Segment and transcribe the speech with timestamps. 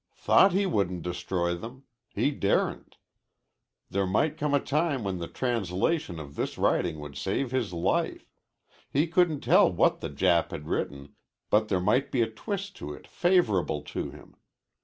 [0.15, 1.83] "Thought he wouldn't destroy them.
[2.15, 2.97] He daren't.
[3.91, 8.33] There might come a time when the translation of this writing would save his life.
[8.91, 11.13] He couldn't tell what the Jap had written,
[11.51, 14.35] but there might be a twist to it favorable to him.